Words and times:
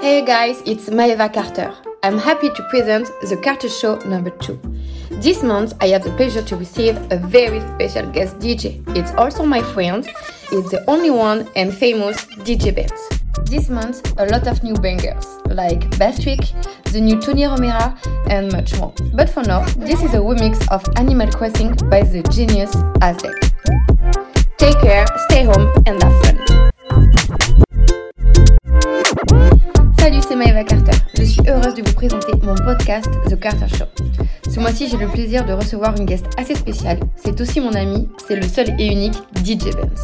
Hey 0.00 0.24
guys, 0.24 0.62
it's 0.64 0.88
Maeva 0.88 1.30
Carter. 1.30 1.74
I'm 2.02 2.16
happy 2.16 2.48
to 2.48 2.62
present 2.70 3.06
the 3.20 3.36
Carter 3.36 3.68
Show 3.68 3.96
number 4.06 4.30
2. 4.30 4.58
This 5.20 5.42
month 5.42 5.74
I 5.78 5.88
have 5.88 6.04
the 6.04 6.10
pleasure 6.12 6.40
to 6.40 6.56
receive 6.56 6.96
a 7.12 7.18
very 7.18 7.60
special 7.60 8.10
guest 8.10 8.38
DJ. 8.38 8.82
It's 8.96 9.10
also 9.12 9.44
my 9.44 9.60
friend, 9.60 10.08
it's 10.50 10.70
the 10.70 10.82
only 10.88 11.10
one 11.10 11.46
and 11.54 11.70
famous 11.74 12.24
DJ 12.46 12.74
Benz. 12.74 12.98
This 13.50 13.68
month 13.68 14.18
a 14.18 14.24
lot 14.24 14.46
of 14.46 14.62
new 14.62 14.72
bangers, 14.72 15.26
like 15.48 15.80
Bastwick, 15.98 16.48
the 16.92 17.00
new 17.02 17.20
Tony 17.20 17.42
Romera, 17.42 17.94
and 18.30 18.50
much 18.52 18.74
more. 18.78 18.94
But 19.12 19.28
for 19.28 19.42
now, 19.42 19.66
this 19.76 20.02
is 20.02 20.14
a 20.14 20.18
remix 20.18 20.66
of 20.72 20.82
Animal 20.96 21.30
Crossing 21.30 21.74
by 21.90 22.04
the 22.04 22.22
genius 22.32 22.74
Aztec. 23.02 23.36
Take 24.56 24.80
care, 24.80 25.04
stay 25.28 25.44
home, 25.44 25.70
and 25.84 26.02
have 26.02 26.24
fun. 26.24 26.49
Maëva 30.40 30.64
Carter. 30.64 30.96
Je 31.18 31.24
suis 31.24 31.42
heureuse 31.46 31.74
de 31.74 31.82
vous 31.86 31.92
présenter 31.92 32.32
mon 32.42 32.54
podcast 32.54 33.10
The 33.28 33.38
Carter 33.38 33.66
Show. 33.76 33.84
Ce 34.50 34.58
mois-ci, 34.58 34.88
j'ai 34.88 34.96
le 34.96 35.06
plaisir 35.06 35.44
de 35.44 35.52
recevoir 35.52 35.94
une 35.98 36.06
guest 36.06 36.24
assez 36.38 36.54
spéciale. 36.54 36.98
C'est 37.14 37.38
aussi 37.42 37.60
mon 37.60 37.74
ami, 37.74 38.08
c'est 38.26 38.36
le 38.36 38.48
seul 38.48 38.68
et 38.78 38.86
unique 38.86 39.18
DJ 39.44 39.64
Benz. 39.64 40.02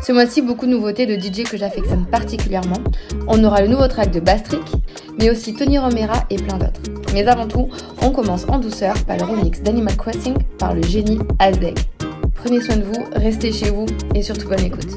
Ce 0.00 0.10
mois-ci, 0.10 0.40
beaucoup 0.40 0.64
de 0.64 0.70
nouveautés 0.70 1.04
de 1.04 1.20
DJ 1.20 1.42
que 1.42 1.58
j'affectionne 1.58 2.06
particulièrement. 2.06 2.78
On 3.26 3.44
aura 3.44 3.60
le 3.60 3.68
nouveau 3.68 3.86
track 3.88 4.10
de 4.10 4.20
Bastric, 4.20 4.72
mais 5.18 5.28
aussi 5.28 5.52
Tony 5.52 5.78
Romera 5.78 6.24
et 6.30 6.36
plein 6.36 6.56
d'autres. 6.56 6.80
Mais 7.12 7.28
avant 7.28 7.46
tout, 7.46 7.68
on 8.00 8.08
commence 8.10 8.46
en 8.48 8.58
douceur 8.58 8.94
par 9.04 9.18
le 9.18 9.24
remix 9.24 9.60
d'Animal 9.60 9.98
Crossing 9.98 10.34
par 10.58 10.72
le 10.72 10.82
génie 10.82 11.18
Azeg. 11.40 11.78
Prenez 12.36 12.62
soin 12.62 12.76
de 12.76 12.84
vous, 12.84 13.04
restez 13.16 13.52
chez 13.52 13.68
vous 13.68 13.84
et 14.14 14.22
surtout 14.22 14.48
bonne 14.48 14.64
écoute. 14.64 14.96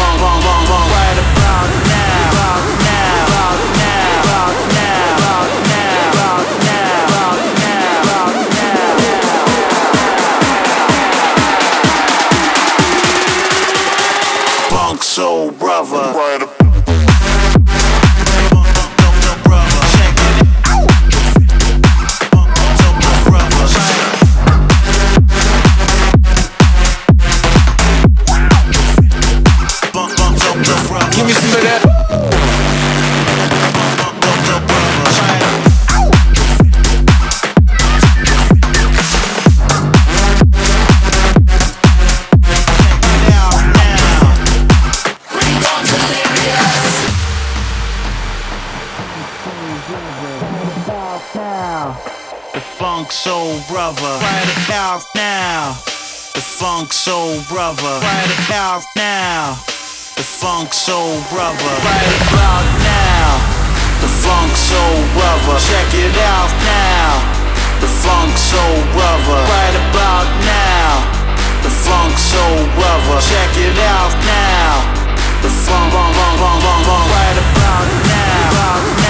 funk 56.81 56.93
soul 56.93 57.37
brother 57.47 57.93
right 58.01 58.31
about 58.41 58.81
now. 58.95 59.53
The 60.17 60.25
funk 60.25 60.73
soul 60.73 61.21
brother 61.29 61.73
right 61.85 62.13
about 62.25 62.65
now. 62.81 63.37
The 64.01 64.09
funk 64.09 64.49
soul 64.57 64.97
brother, 65.13 65.61
check 65.61 65.93
it 65.93 66.17
out 66.17 66.49
now. 66.65 67.21
The 67.81 67.91
funk 68.01 68.33
soul 68.33 68.81
brother 68.97 69.39
right 69.45 69.77
about 69.77 70.25
now. 70.41 71.05
The 71.61 71.69
funk 71.69 72.17
soul 72.17 72.65
brother, 72.73 73.21
check 73.29 73.53
it 73.61 73.77
out 73.77 74.13
now. 74.25 74.73
The 75.45 75.53
funk, 75.53 75.93
funk, 75.93 76.15
funk, 76.17 76.39
funk, 76.41 76.85
funk, 76.89 77.05
right 77.13 77.37
about 77.45 77.87
now. 78.09 78.49
About 78.49 78.97
now. 78.97 79.00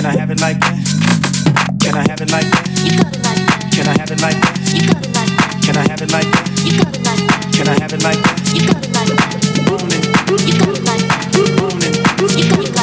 Can 0.00 0.08
I 0.08 0.18
have 0.18 0.30
it 0.30 0.40
like 0.40 0.58
that? 0.60 1.76
Can 1.78 1.94
I 1.94 2.00
have 2.08 2.22
it 2.22 2.32
like 2.32 2.48
that? 2.48 2.64
You 2.80 2.96
got 2.96 3.14
it 3.14 3.20
like 3.20 3.36
that. 3.44 3.68
Can 3.70 3.86
I 3.86 3.92
have 4.00 4.10
it 4.10 4.22
like 4.22 4.40
that? 4.40 4.56
You 4.72 4.88
got 4.88 5.04
it 5.04 5.12
like 5.12 5.36
that. 5.36 5.60
Can 5.60 5.76
I 5.76 5.84
have 5.90 6.00
it 6.00 6.10
like 6.10 6.32
that? 6.32 6.48
You 6.64 6.78
got 6.80 6.96
it 6.96 7.04
like 7.04 7.20
that. 7.28 7.52
Can 7.52 7.68
I 7.68 7.76
have 7.76 7.92
it 7.92 8.02
like 8.02 8.16
that? 8.16 8.40
You 8.56 8.64
got 8.64 8.80
it 8.80 8.92
like 8.96 9.12
that. 9.20 9.44
You 9.44 9.68
got 9.68 9.82
it 9.84 10.00
like 10.00 11.04
that. 11.04 11.36
You 11.36 11.52
got 11.52 11.76
it 11.76 11.84
like 11.84 12.72
that. 12.72 12.79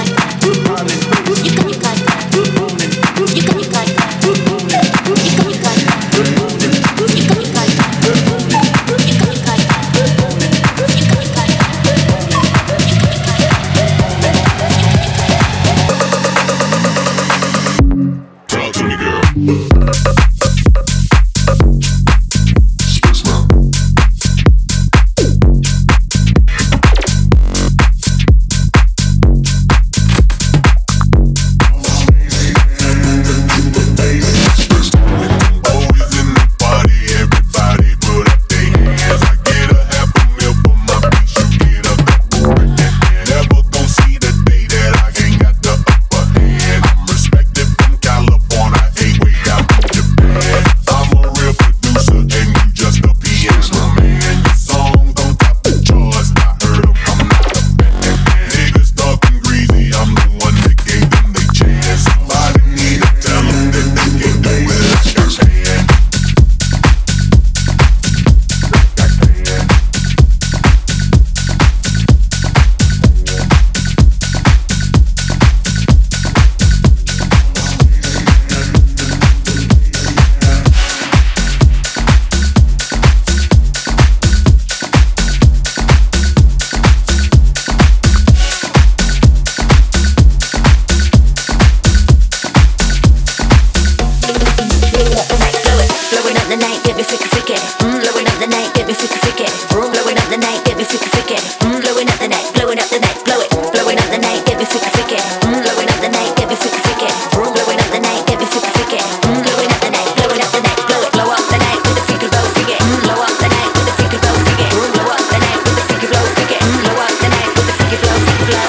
blowing 101.59 102.07
up 102.09 102.19
the 102.19 102.27
night, 102.27 102.47
blowing 102.53 102.79
up 102.79 102.89
the 102.89 102.99
night, 102.99 103.17
blow 103.25 103.39
it, 103.41 103.49
blowing 103.73 103.97
up 103.97 104.09
the 104.11 104.19
night, 104.19 104.45
get 104.45 104.57
me 104.57 104.65
freaky 104.65 104.89
freaky, 104.93 105.17
mm, 105.45 105.61
blowing 105.63 105.89
up 105.89 105.99
the 106.01 106.09
night, 106.09 106.35
get 106.37 106.49
me 106.49 106.55
freaky 106.55 106.79
freaky, 106.85 107.09
blowing 107.33 107.79
up 107.79 107.89
the 107.89 107.99
night, 107.99 108.21
get 108.27 108.37
me 108.39 108.45
freaky 108.45 108.71
freaky, 108.77 108.99
blowing 109.41 109.71
up 109.71 109.79
the 109.81 109.89
night, 109.89 110.09
blowing 110.17 110.37
the 110.37 110.61
night, 110.61 110.79
blow 110.87 111.01
it, 111.01 111.11
blow 111.13 111.29
up 111.31 111.45
the 111.49 111.57
night 111.57 111.79
with 111.87 111.95
the 111.97 112.03
freaky 112.05 112.27
blow 112.29 112.45
freaky, 112.53 112.77
mm, 112.77 113.09
up 113.09 113.35
the 113.41 113.49
night 113.49 113.71
with 113.73 113.87
the 113.87 113.93
freaky 113.97 114.17
blow 114.21 114.35
freaky, 114.45 114.67
mm, 114.67 115.07
up 115.07 115.23
the 115.31 115.39
night 115.41 115.59
with 115.65 115.75
the 115.77 115.83
freaky 115.87 116.07
blow 116.11 116.25
freaky, 116.35 116.57
mm, 116.61 116.77
blow 116.83 116.97
up 117.01 117.15
the 117.17 117.29
night 117.31 117.51
with 117.57 117.69
freaky 117.77 117.97
blow 117.97 118.17
freaky 118.21 118.45
blow. 118.45 118.67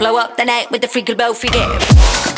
Blow 0.00 0.16
up 0.16 0.36
the 0.36 0.44
night 0.44 0.70
with 0.70 0.80
the 0.80 0.88
freaky 0.88 1.14
blow 1.14 1.34
freaky. 1.34 2.29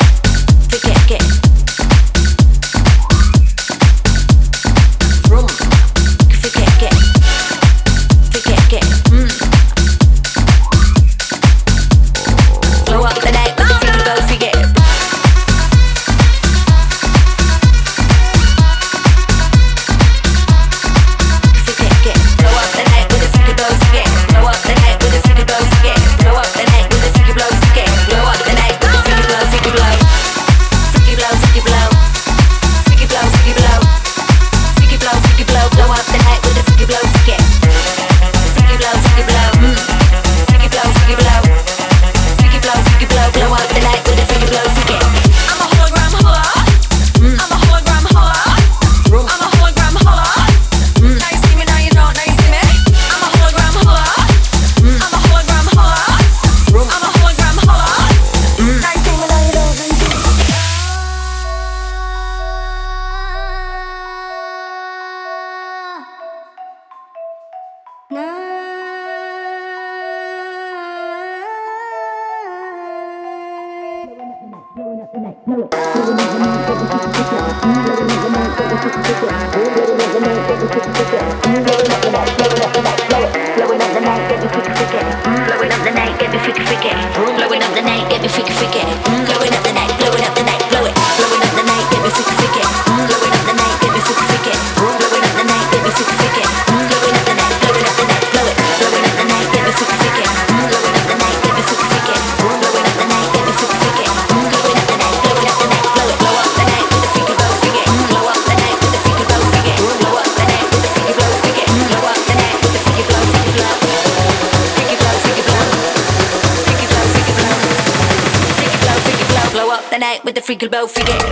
outfit. 120.83 121.22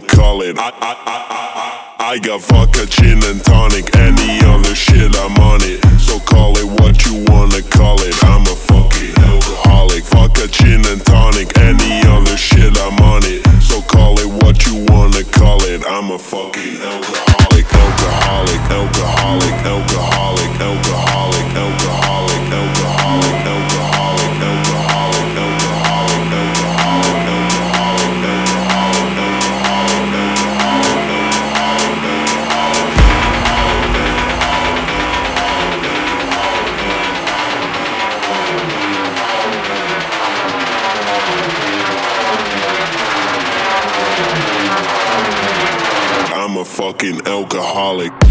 Call 0.00 0.42
it. 0.42 0.58
I, 0.58 0.68
I, 0.68 0.70
I, 0.70 0.96
I, 1.06 1.96
I, 1.98 2.12
I 2.12 2.18
got 2.18 2.42
vodka, 2.42 2.86
gin 2.86 3.22
and 3.24 3.44
tonic, 3.44 3.94
any 3.96 4.44
other 4.44 4.74
shit, 4.74 5.14
I'm 5.16 5.36
on 5.36 5.60
it. 5.62 5.87
Fucking 46.68 47.26
alcoholic. 47.26 48.27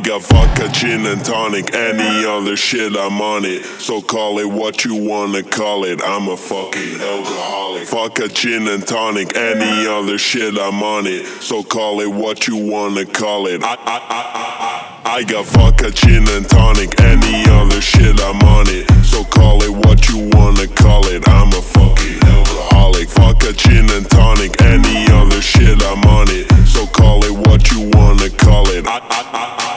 Got 0.00 0.22
vodka, 0.22 0.68
gin 0.72 1.04
and 1.06 1.24
tonic, 1.24 1.74
any 1.74 2.24
other 2.24 2.56
shit, 2.56 2.96
I'm 2.96 3.20
on 3.20 3.44
it. 3.44 3.64
So 3.80 4.00
call 4.00 4.38
it 4.38 4.46
what 4.46 4.84
you 4.84 4.94
wanna 4.94 5.42
call 5.42 5.84
it. 5.84 6.00
I'm 6.02 6.28
a 6.28 6.36
fucking 6.36 7.00
alcoholic. 7.00 7.88
Vodka, 7.88 8.28
gin 8.28 8.68
and 8.68 8.86
tonic, 8.86 9.36
any 9.36 9.86
other 9.86 10.16
shit, 10.16 10.58
I'm 10.58 10.82
on 10.82 11.06
it. 11.06 11.26
So 11.42 11.62
call 11.62 12.00
it 12.00 12.08
what 12.08 12.46
you 12.46 12.56
wanna 12.56 13.04
call 13.04 13.46
it. 13.46 13.62
I, 13.62 13.74
I, 13.74 13.74
I, 13.74 15.00
I, 15.04 15.16
I, 15.18 15.22
got 15.24 15.46
vodka, 15.46 15.90
gin 15.90 16.28
and 16.28 16.48
tonic, 16.48 17.00
any 17.00 17.44
other 17.50 17.80
shit, 17.80 18.20
I'm 18.20 18.40
on 18.42 18.66
it. 18.68 18.88
So 19.04 19.24
call 19.24 19.62
it 19.62 19.70
what 19.70 20.08
you 20.08 20.30
wanna 20.32 20.68
call 20.68 21.06
it. 21.06 21.28
I'm 21.28 21.48
a 21.48 21.62
fucking 21.62 22.22
alcoholic. 22.22 23.08
Vodka, 23.10 23.52
gin 23.52 23.90
and 23.90 24.08
tonic, 24.08 24.60
any 24.62 25.10
other 25.12 25.42
shit, 25.42 25.82
I'm 25.82 26.04
on 26.04 26.28
it. 26.30 26.48
So 26.66 26.86
call 26.86 27.24
it 27.24 27.32
what 27.48 27.70
you 27.72 27.90
wanna 27.92 28.30
call 28.30 28.68
it. 28.68 28.86
I, 28.86 28.98
I, 28.98 29.00
I, 29.00 29.66
I, 29.66 29.69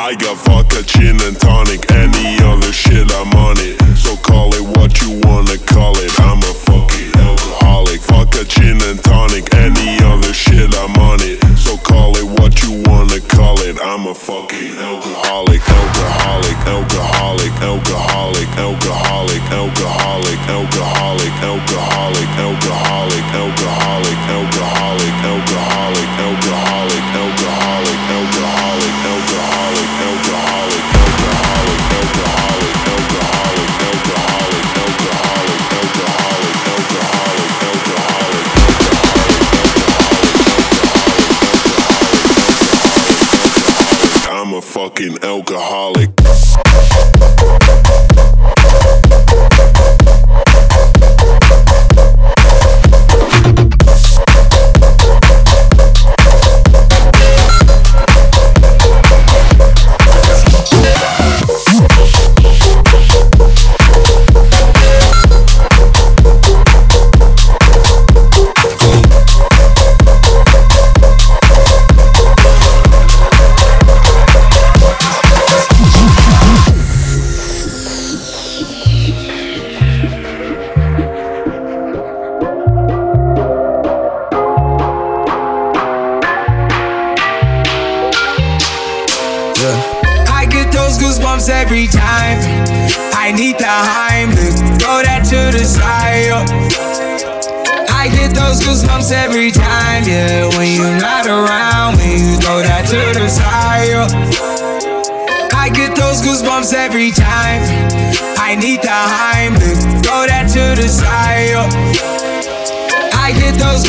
I, 0.00 0.14
got 0.14 0.38
vodka, 0.46 0.84
gin 0.84 1.20
and 1.22 1.38
tonic, 1.40 1.90
any 1.90 2.38
other 2.44 2.72
shit, 2.72 3.10
I'm 3.18 3.34
on 3.34 3.56
it. 3.58 3.82
So 3.98 4.14
call 4.16 4.54
it 4.54 4.62
what 4.78 5.02
you 5.02 5.18
wanna 5.26 5.58
call 5.58 5.98
it. 5.98 6.14
I'm 6.20 6.38
a 6.38 6.54
fucking 6.54 7.10
alcoholic. 7.18 8.00
Vodka, 8.02 8.44
gin 8.44 8.78
and 8.86 9.02
tonic, 9.02 9.52
any 9.54 9.98
other 10.04 10.32
shit, 10.32 10.72
I'm 10.78 10.94
on 11.02 11.18
it. 11.22 11.42
So 11.58 11.76
call 11.78 12.16
it 12.16 12.24
what 12.38 12.62
you 12.62 12.80
wanna 12.86 13.18
call 13.18 13.58
it. 13.58 13.76
I'm 13.82 14.06
a 14.06 14.14
fucking 14.14 14.78
alcoholic, 14.78 15.47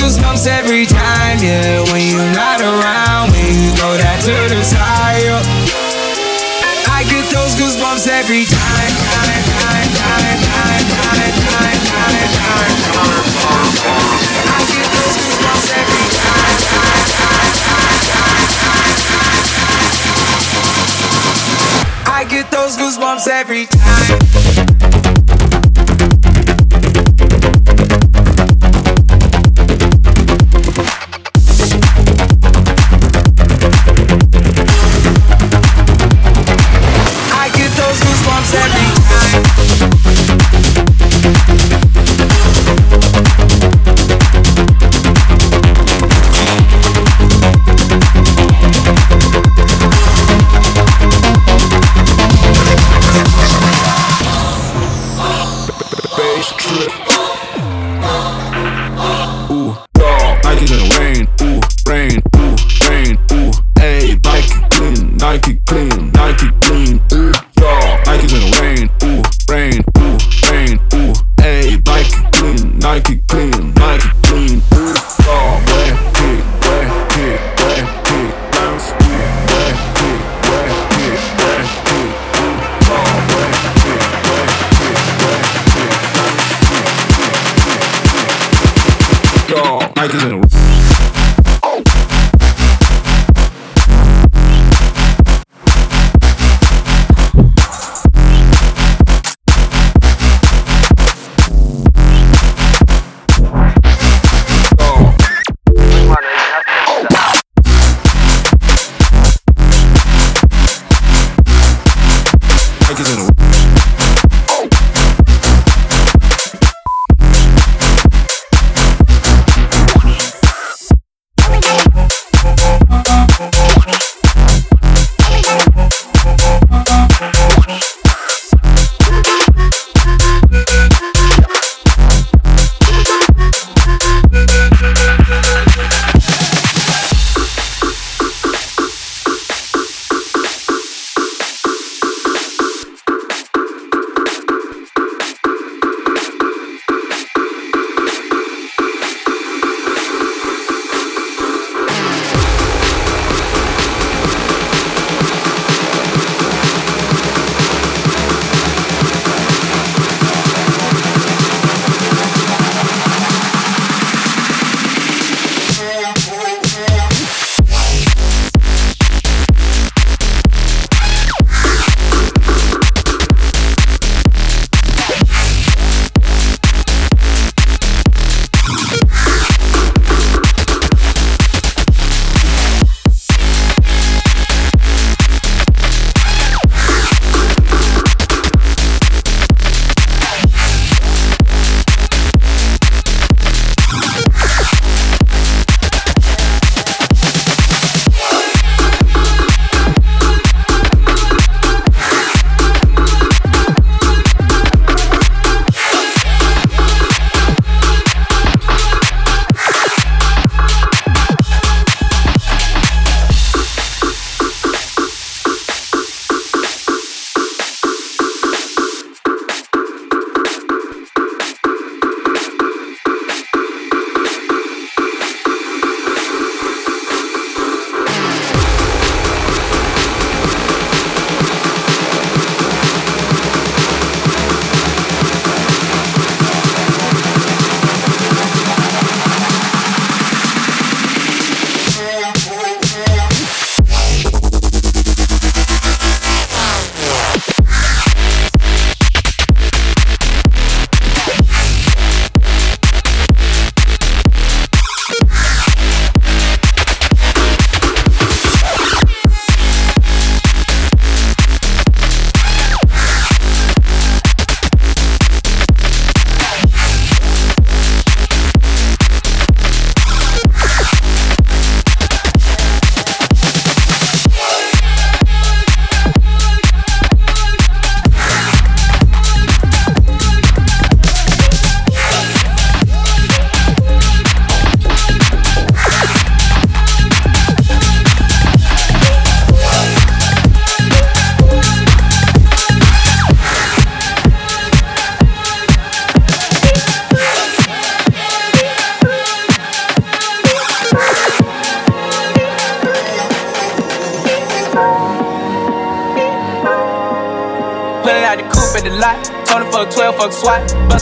goosebumps 0.10 0.48
every 0.48 0.86
time, 0.86 1.38
yeah. 1.38 1.84
When 1.92 2.02
you're 2.02 2.34
not 2.34 2.62
around, 2.62 3.32
when 3.32 3.54
you 3.62 3.70
throw 3.78 3.94
that 3.94 4.18
to 4.26 4.50
the 4.50 4.64
side. 4.66 5.22
yo. 5.22 5.38
I 6.90 7.04
get 7.06 7.30
those 7.30 7.54
goosebumps 7.54 8.08
every 8.10 8.46
time. 8.46 8.90
I 14.50 14.66
get 14.66 14.90
those 14.98 15.14
goosebumps 15.22 15.70
every 15.78 16.08
time. 16.18 16.70
I 22.10 22.26
get 22.28 22.50
those 22.52 22.78
goosebumps 22.78 23.28
every 23.28 23.66
time. 23.68 24.69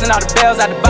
Chasing 0.08 0.24
all 0.24 0.26
the 0.26 0.34
bells 0.36 0.60
out 0.60 0.70
the 0.70 0.87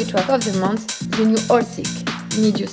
track 0.00 0.28
of 0.30 0.40
the 0.44 0.58
month, 0.58 0.86
The 1.10 1.20
New 1.20 1.38
Allsick, 1.50 1.86
Need 2.38 2.66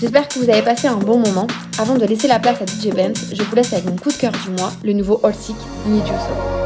J'espère 0.00 0.26
que 0.26 0.38
vous 0.38 0.50
avez 0.50 0.62
passé 0.62 0.88
un 0.88 0.96
bon 0.96 1.18
moment. 1.18 1.46
Avant 1.78 1.94
de 1.96 2.04
laisser 2.04 2.26
la 2.26 2.38
place 2.38 2.60
à 2.60 2.66
DJ 2.66 2.94
Benz, 2.94 3.32
je 3.32 3.42
vous 3.42 3.54
laisse 3.54 3.72
avec 3.72 3.84
mon 3.84 3.96
coup 3.96 4.10
de 4.10 4.16
cœur 4.16 4.32
du 4.32 4.50
mois, 4.50 4.72
le 4.82 4.92
nouveau 4.94 5.20
Allsick, 5.22 5.56
Need 5.86 6.06
You 6.06 6.14
So. 6.14 6.62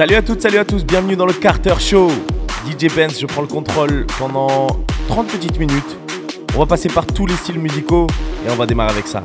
Salut 0.00 0.14
à 0.14 0.22
toutes, 0.22 0.40
salut 0.40 0.56
à 0.56 0.64
tous, 0.64 0.82
bienvenue 0.82 1.14
dans 1.14 1.26
le 1.26 1.34
Carter 1.34 1.74
Show. 1.78 2.08
DJ 2.64 2.90
Benz, 2.96 3.20
je 3.20 3.26
prends 3.26 3.42
le 3.42 3.46
contrôle 3.46 4.06
pendant 4.18 4.68
30 5.08 5.26
petites 5.26 5.58
minutes. 5.58 5.98
On 6.56 6.60
va 6.60 6.64
passer 6.64 6.88
par 6.88 7.04
tous 7.04 7.26
les 7.26 7.34
styles 7.34 7.58
musicaux 7.58 8.06
et 8.46 8.50
on 8.50 8.56
va 8.56 8.64
démarrer 8.64 8.92
avec 8.92 9.06
ça. 9.06 9.22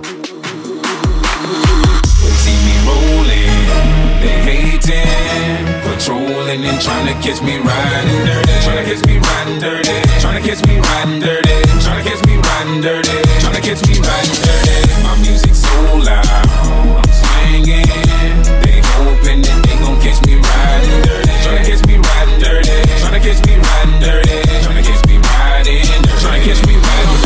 tripping 19.26 19.46
and 19.52 19.66
they 19.66 19.76
gon' 19.80 20.00
catch 20.02 20.26
me 20.26 20.36
riding 20.36 21.02
dirty. 21.02 21.30
Tryna 21.42 21.66
catch 21.66 21.88
me 21.88 21.98
riding 21.98 22.40
dirty. 22.40 22.70
Tryna 23.02 23.22
catch 23.22 23.46
me 23.46 23.56
riding 23.58 24.00
dirty. 24.00 24.30
Tryna 24.64 24.84
catch 24.84 25.08
me 25.08 25.18
riding 25.18 25.64
dirty. 25.64 26.06
Tryna 26.22 26.44
catch 26.44 26.68
me 26.68 26.76
riding 26.76 27.22
dirty. 27.22 27.25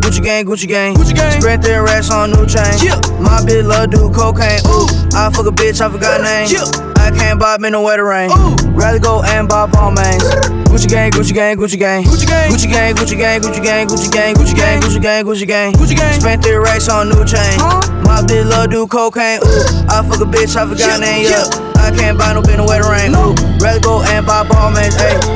gang, 0.00 0.10
Gucci 0.10 0.22
gang, 0.22 0.44
Gucci 0.44 0.68
gang. 0.68 0.94
Gucci 0.94 1.14
gang. 1.14 1.40
Spread 1.40 1.62
their 1.62 1.82
racks 1.82 2.10
on 2.10 2.30
new 2.30 2.46
chain. 2.46 2.64
Yeah. 2.82 3.00
My 3.20 3.40
bitch 3.40 3.66
love 3.66 3.90
do 3.90 4.10
cocaine. 4.10 4.60
Ooh, 4.66 4.86
I 5.16 5.30
fuck 5.32 5.46
a 5.46 5.50
bitch, 5.50 5.80
I 5.80 5.90
forgot 5.90 6.20
name. 6.20 6.48
Yeah. 6.50 6.64
I 6.96 7.10
can't 7.10 7.38
buy 7.38 7.58
me 7.58 7.70
no 7.70 7.82
wetter 7.82 8.04
rain. 8.04 8.30
Ooh. 8.30 8.56
Rather 8.72 8.98
go 8.98 9.22
and 9.22 9.48
buy 9.48 9.66
Balmains. 9.66 10.22
Gucci 10.66 10.88
gang, 10.88 11.10
Gucci 11.12 11.32
gang, 11.32 11.56
Gucci 11.56 11.78
gang. 11.78 12.04
Gucci 12.04 12.26
gang, 12.26 12.50
Gucci 12.50 12.68
gang, 12.68 12.94
Gucci 12.94 13.16
gang, 13.18 13.40
Gucci 13.40 13.62
gang, 13.62 13.86
Gucci 13.86 14.10
gang, 14.12 14.34
Gucci 14.34 14.54
gang, 14.54 14.80
Gucci 14.80 15.00
gang, 15.00 15.24
Gucci 15.24 15.46
gang. 15.46 15.72
Gucci 15.72 15.96
gang. 15.96 16.20
Spent 16.20 16.42
their 16.42 16.60
racks 16.60 16.88
on 16.88 17.08
new 17.08 17.24
chain. 17.24 17.58
My 18.04 18.22
bitch 18.26 18.48
love 18.48 18.70
do 18.70 18.86
cocaine. 18.86 19.40
Ooh, 19.42 19.88
I 19.88 20.04
fuck 20.06 20.20
a 20.20 20.24
bitch, 20.24 20.56
I 20.56 20.68
forgot 20.68 21.00
name. 21.00 21.24
Yeah. 21.24 21.44
I 21.76 21.90
can't 21.96 22.18
buy 22.18 22.32
no 22.34 22.42
bin 22.42 22.58
the 22.58 22.64
wetter 22.64 22.90
rain. 22.90 23.12
Rather 23.60 23.80
go 23.80 24.02
and 24.02 24.26
buy 24.26 24.44
Balmains. 24.44 25.35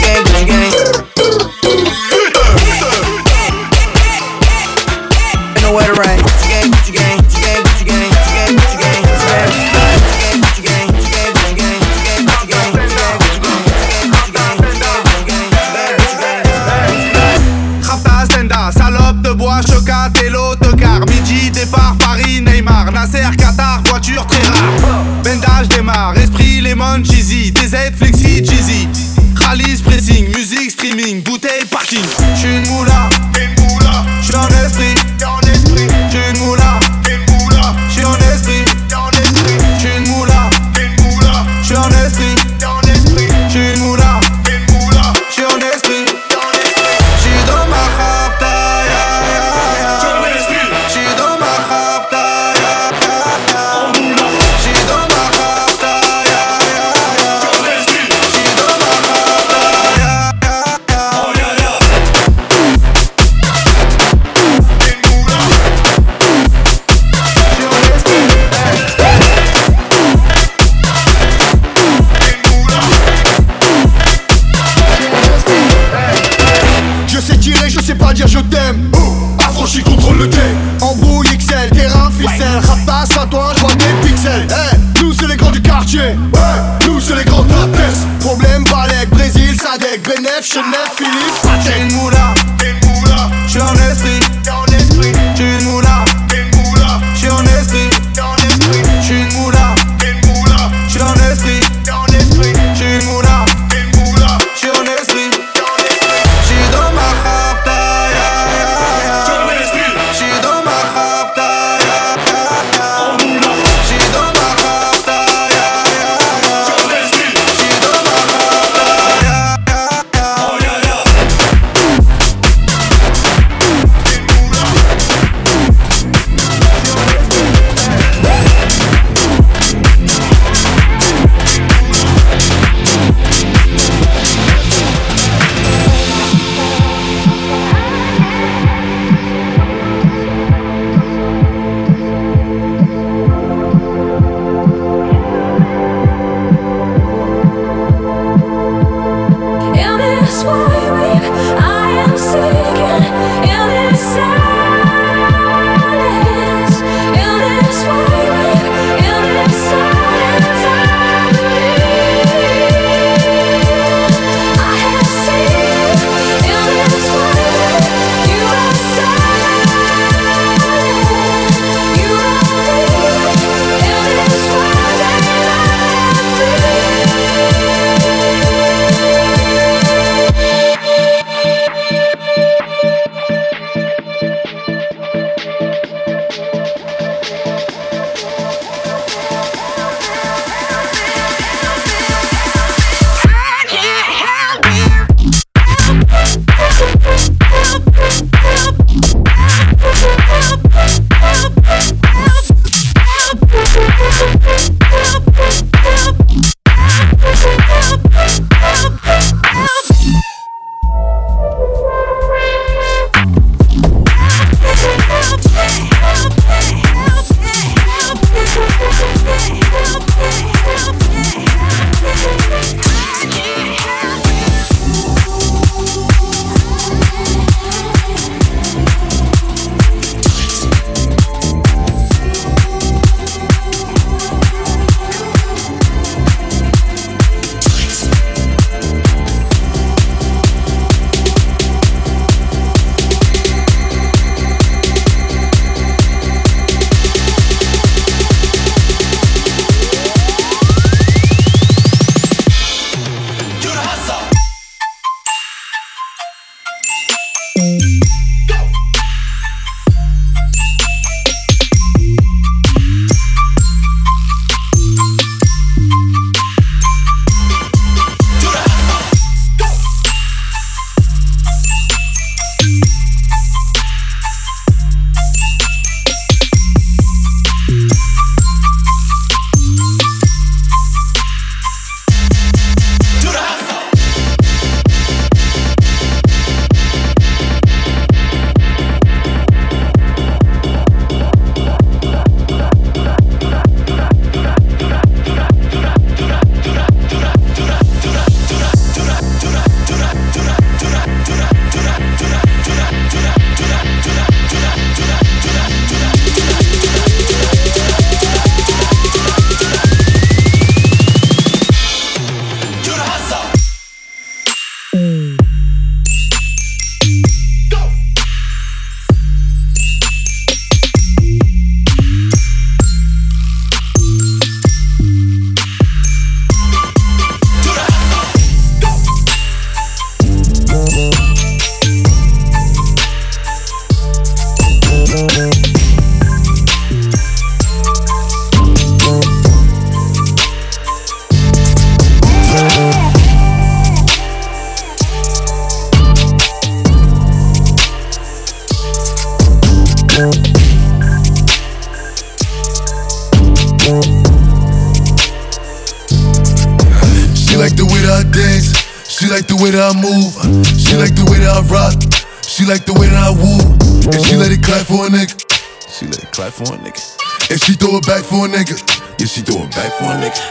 Clap 366.51 366.67
for 366.67 366.75
a 366.75 366.77
nigga. 366.77 367.51
And 367.51 367.59
she 367.61 367.73
throw 367.73 367.97
it 367.97 368.05
back 368.05 368.23
for 368.23 368.45
a 368.45 368.49
nigga. 368.49 368.75
Yeah, 369.19 369.25
she 369.25 369.41
throw 369.41 369.63
it 369.63 369.71
back 369.71 369.91
for 369.95 370.11
a 370.11 370.17
nigga. 370.19 370.41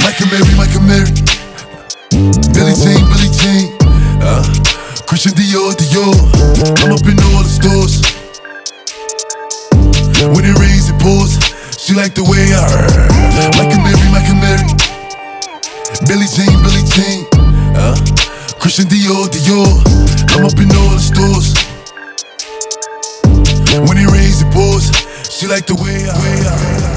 Micah 0.00 0.24
Mary, 0.32 0.48
Micah 0.56 0.80
Mary. 0.80 1.12
Billie 2.56 2.76
Jean, 2.76 3.04
Billie 3.12 3.32
Jean. 3.36 3.76
Uh, 4.22 4.40
Christian 5.04 5.32
Dior, 5.32 5.76
Dior. 5.76 6.16
I'm 6.80 6.92
up 6.92 7.04
in 7.04 7.20
all 7.20 7.42
the 7.44 7.52
stores. 7.52 8.00
When 10.32 10.44
it 10.44 10.56
rains, 10.56 10.88
it 10.88 10.98
pours. 11.00 11.36
She 11.76 11.92
like 11.94 12.14
the 12.14 12.24
way 12.24 12.48
I 12.54 12.64
Micah 13.58 13.80
Mary, 13.82 14.08
Micah 14.08 14.38
Mary. 14.40 14.68
Billie 16.08 16.30
Jean, 16.32 16.56
Billie 16.64 16.86
Jean. 16.96 17.26
Uh, 17.76 17.96
Christian 18.58 18.86
Dior, 18.86 19.28
Dior. 19.28 19.68
I'm 20.32 20.46
up 20.46 20.56
in 20.56 20.70
all 20.72 20.96
the 20.96 21.00
stores. 21.00 21.71
When 23.80 23.96
it 23.96 24.06
rains, 24.06 24.42
it 24.42 24.52
pours. 24.52 24.90
She 25.30 25.46
like 25.46 25.66
the 25.66 25.74
way 25.74 26.04
I. 26.08 26.18
Way 26.20 26.88
I 26.88 26.91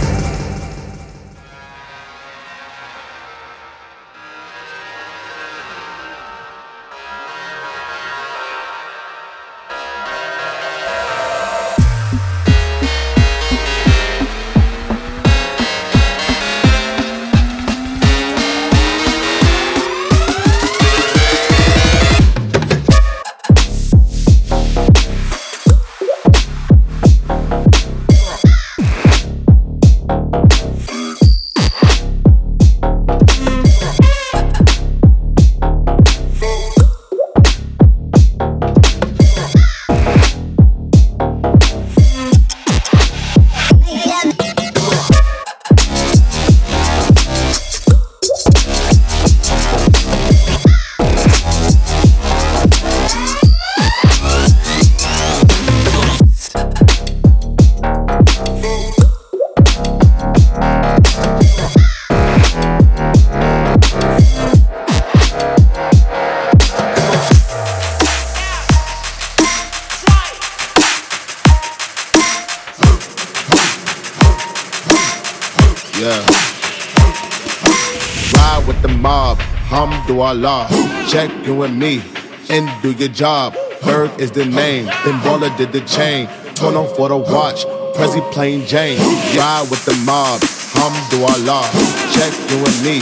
Hamdulillah. 80.35 81.11
Check 81.11 81.31
you 81.45 81.63
and 81.63 81.79
me 81.79 82.01
and 82.49 82.69
do 82.81 82.91
your 82.91 83.09
job. 83.09 83.55
Berg 83.83 84.19
is 84.19 84.31
the 84.31 84.45
name, 84.45 84.85
then 84.85 85.19
Baller 85.21 85.55
did 85.57 85.71
the 85.71 85.81
chain. 85.81 86.27
Turn 86.55 86.75
on 86.75 86.93
for 86.95 87.09
the 87.09 87.17
watch, 87.17 87.65
Prezi 87.95 88.21
plain 88.31 88.65
Jane. 88.65 88.99
Ride 89.37 89.67
with 89.69 89.85
the 89.85 89.95
mob, 90.05 90.41
Hamdulillah. 90.75 91.69
Check 92.13 92.33
you 92.49 92.57
and 92.57 92.77
me 92.83 93.01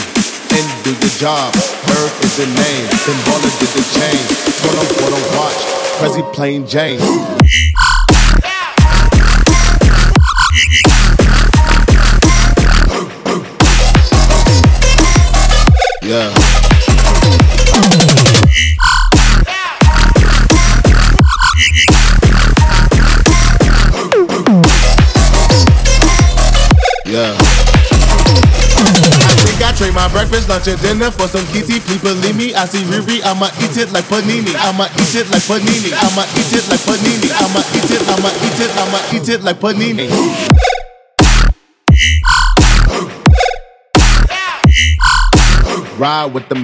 and 0.53 0.83
do 0.83 0.91
your 0.91 1.13
job. 1.17 1.53
Berg 1.87 2.11
is 2.23 2.37
the 2.37 2.45
name, 2.45 2.87
then 3.05 3.17
Baller 3.25 3.53
did 3.59 3.71
the 3.73 3.83
chain. 3.97 4.21
Turn 4.61 4.75
on 4.77 4.87
for 4.97 5.09
the 5.09 5.21
watch, 5.37 5.59
Prezi 5.99 6.23
plain 6.33 6.67
Jane. 6.67 6.99
Yeah. 16.03 16.42
Trade 29.73 29.95
my 29.95 30.07
breakfast, 30.13 30.47
lunch, 30.47 30.67
and 30.67 30.79
dinner 30.81 31.09
for 31.09 31.27
some 31.27 31.45
kitty. 31.47 31.79
Please 31.79 31.99
believe 31.99 32.37
me, 32.37 32.53
I 32.53 32.65
see 32.65 32.83
Riri. 32.85 33.25
I'ma 33.25 33.49
eat 33.57 33.75
it 33.75 33.91
like 33.91 34.05
panini. 34.05 34.53
I'ma 34.53 34.85
eat 34.85 35.15
it 35.15 35.27
like 35.31 35.41
panini. 35.49 35.89
I'ma 35.89 36.23
eat 36.37 36.53
it 36.53 36.69
like 36.69 36.79
panini. 36.85 37.33
I'ma 37.33 37.59
eat 37.73 37.89
it. 37.89 38.07
I'ma 38.07 38.29
eat 38.45 38.59
it. 38.61 38.71
I'ma 38.77 38.99
eat 39.17 39.29
it 39.29 39.41
like 39.41 39.59
panini. 39.59 40.62
Ride 45.97 46.33
with 46.33 46.49
the 46.49 46.55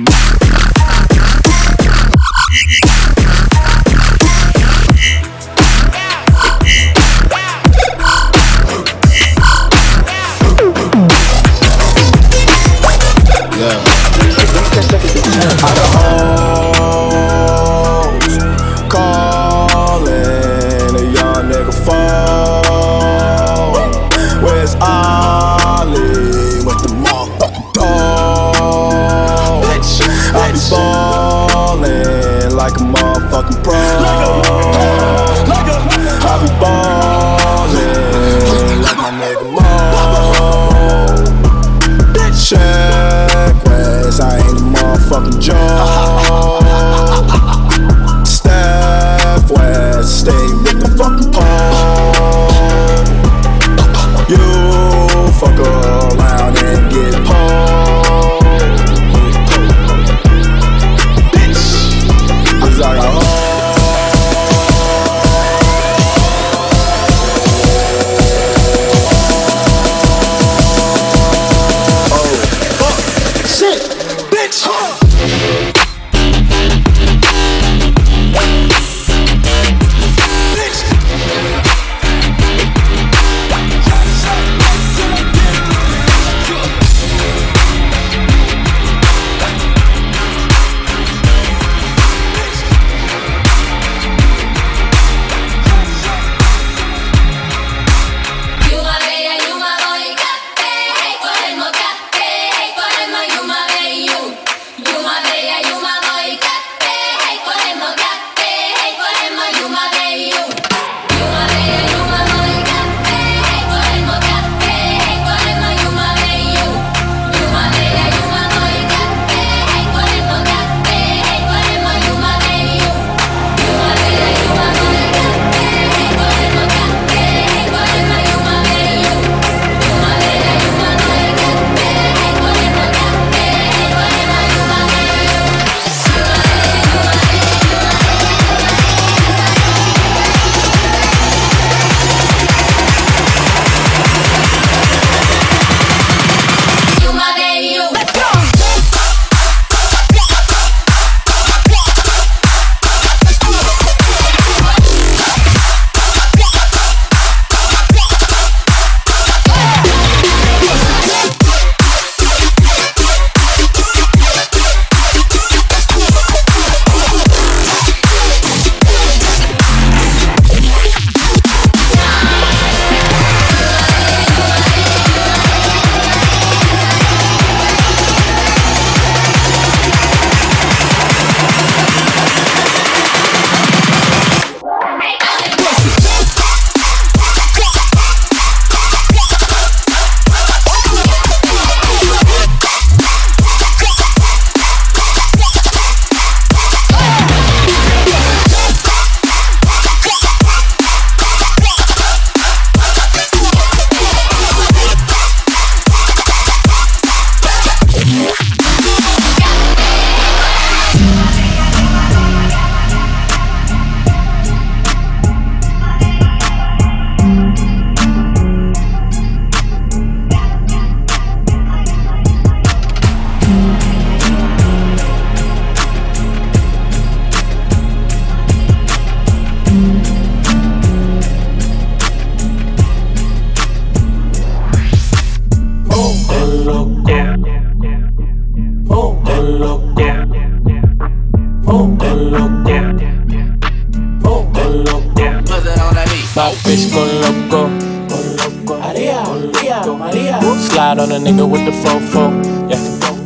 nigga 251.40 251.52
with 251.52 251.66
the 251.66 251.72
fofo. 251.72 252.44
Yeah, 252.70 252.78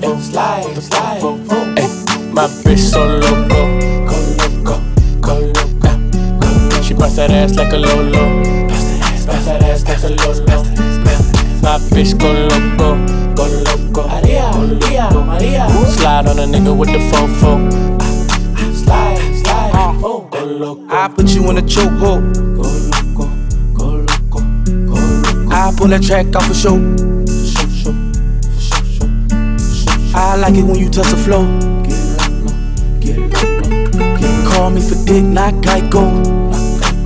yeah. 0.02 0.20
slide, 0.20 0.84
slide. 0.84 1.22
Ay, 1.78 2.32
my 2.32 2.48
bitch 2.64 2.80
so 2.80 3.06
loco. 3.06 3.62
Go 4.06 4.16
loco, 4.40 4.82
go 5.20 5.40
loco. 5.40 6.82
She 6.84 6.94
bust 6.94 7.16
that 7.16 7.32
ass 7.32 7.56
like 7.56 7.74
a 7.74 7.78
lolo. 7.78 8.68
Bust 8.68 9.46
that 9.46 9.64
ass 9.64 9.84
like 9.88 10.04
a 10.04 10.10
lolo. 10.10 10.64
My 11.62 11.80
bitch 11.90 12.18
go 12.20 12.32
loco, 12.32 12.98
go 13.36 13.46
loco. 13.66 14.08
Maria, 14.08 14.52
Maria, 14.54 15.10
Maria. 15.12 15.70
Slide 15.88 16.28
on 16.28 16.40
a 16.40 16.46
nigga 16.46 16.78
with 16.78 16.90
the 16.90 17.00
fofo. 17.10 17.72
Slide, 18.76 19.44
slide. 19.44 20.02
Oh, 20.04 20.28
go 20.30 20.44
loco. 20.44 20.88
I 20.90 21.08
put 21.08 21.30
you 21.30 21.50
in 21.50 21.58
a 21.58 21.62
chokehold. 21.62 22.36
Go 22.56 22.64
loco, 22.94 23.26
go 23.74 23.86
loco, 24.06 24.40
go 24.86 25.00
loco. 25.00 25.50
I 25.50 25.74
pull 25.76 25.88
that 25.88 26.04
track 26.04 26.36
off 26.36 26.50
a. 26.50 26.54
Show, 26.54 27.13
I 30.16 30.36
like 30.36 30.56
it 30.56 30.64
when 30.64 30.76
you 30.78 30.90
touch 30.90 31.10
the 31.10 31.18
floor. 31.18 31.46
Get 31.84 32.00
loco, 32.18 32.54
get 33.00 34.48
Call 34.54 34.70
me 34.70 34.82
for 34.82 34.96
dick, 35.06 35.24
not 35.24 35.54
Geico. 35.56 36.04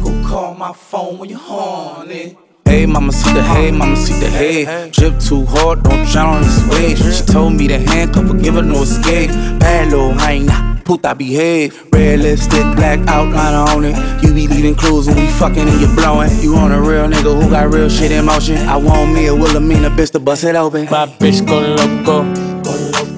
loco. 0.06 0.28
Call 0.28 0.54
my 0.56 0.74
phone 0.74 1.18
when 1.18 1.30
you're 1.30 1.40
horny. 1.40 2.38
Hey, 2.66 2.86
mama, 2.86 3.14
see 3.14 3.32
the 3.34 3.42
hey, 3.42 3.72
mama, 3.72 3.96
see 3.96 4.20
the 4.20 4.30
hey. 4.30 4.90
Drip 4.92 5.18
too 5.22 5.46
hard, 5.46 5.84
don't 5.84 6.06
drown 6.08 6.36
on 6.38 6.42
this 6.44 6.68
wave. 6.70 6.98
She 6.98 7.24
told 7.24 7.54
me 7.54 7.68
to 7.70 7.80
handcuff 7.80 8.28
her, 8.28 8.34
give 8.38 8.56
her 8.56 8.62
no 8.62 8.82
escape. 8.84 9.30
Bad 9.58 9.92
little 9.92 10.12
hyena, 10.12 10.82
puta 10.84 11.16
behave. 11.16 11.82
Red 11.94 12.20
lipstick, 12.20 12.64
black 12.76 13.00
outline 13.08 13.54
on 13.56 13.86
it. 13.86 13.96
You 14.24 14.34
be 14.34 14.48
leaving 14.50 14.76
clues 14.76 15.08
when 15.08 15.16
we 15.16 15.28
fucking 15.28 15.68
and 15.68 15.80
you 15.80 15.88
blowing. 15.96 16.30
You 16.42 16.56
on 16.58 16.74
a 16.74 16.82
real 16.82 17.08
nigga 17.08 17.42
who 17.42 17.50
got 17.50 17.74
real 17.74 17.88
shit 17.88 18.12
in 18.12 18.26
motion. 18.26 18.58
I 18.58 18.76
want 18.76 19.14
me 19.14 19.28
a 19.28 19.34
Wilhelmina 19.34 19.90
bitch 19.92 20.12
to 20.12 20.20
bust 20.20 20.44
it 20.44 20.58
open. 20.58 20.86
My 20.92 21.06
bitch 21.08 21.48
go 21.48 21.60
loco, 21.62 22.24